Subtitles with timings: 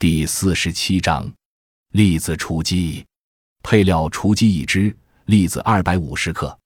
[0.00, 1.30] 第四十七章，
[1.92, 3.04] 栗子雏鸡。
[3.62, 6.58] 配料：雏鸡一只，栗子二百五十克。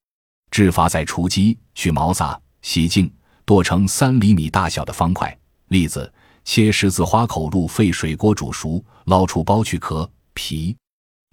[0.53, 3.12] 制法：在雏鸡去毛杂，洗净，
[3.44, 5.36] 剁成三厘米大小的方块。
[5.67, 10.77] 栗子切十字花口，入沸水锅煮熟，捞出剥去壳皮，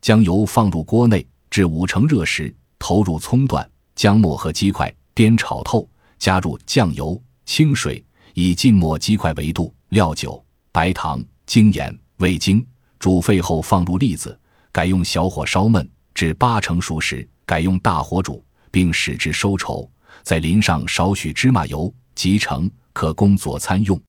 [0.02, 5.88] 将油放入锅内，至五成热时，投入葱段、姜末和鸡块，煸炒透，
[6.18, 12.66] 加入酱油、清水，以浸没鸡块为度，料酒、白糖、精盐、味精。
[12.98, 14.40] 煮沸后放入栗子，
[14.72, 18.42] 改用小火烧焖至八成熟时，改用大火煮，
[18.72, 19.86] 并使之收稠，
[20.24, 24.02] 再淋上少许芝麻油，即成，可供佐餐用。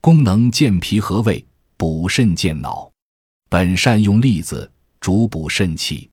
[0.00, 2.90] 功能健脾和胃，补肾健脑。
[3.48, 4.68] 本善用栗子，
[4.98, 6.10] 主补肾气。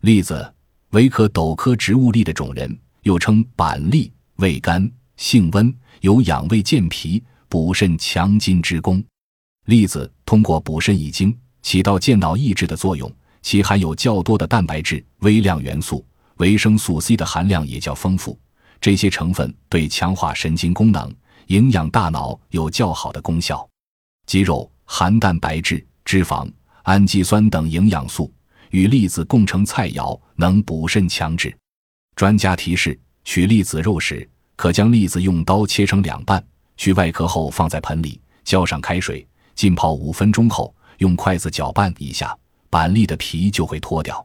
[0.00, 0.54] 栗子
[0.92, 9.04] 为可斗科植物栗的种人，又称板栗，味甘，性温，有养胃健脾、补肾强筋之功。
[9.64, 11.36] 栗子通过补肾益精。
[11.62, 13.10] 起到健脑益智的作用，
[13.40, 16.04] 其含有较多的蛋白质、微量元素、
[16.36, 18.38] 维生素 C 的含量也较丰富。
[18.82, 21.10] 这些成分对强化神经功能、
[21.46, 23.66] 营养大脑有较好的功效。
[24.26, 26.46] 鸡肉含蛋白质、脂肪、
[26.82, 28.30] 氨基酸等营养素，
[28.68, 31.56] 与栗子共成菜肴，能补肾强志。
[32.14, 36.46] 专家提示：取栗子肉时，可将栗子用刀切成两半，
[36.76, 40.74] 去外壳后放在盆里，浇上开水，浸泡五分钟后。
[40.98, 42.38] 用筷子搅拌一下，
[42.70, 44.24] 板栗的皮就会脱掉。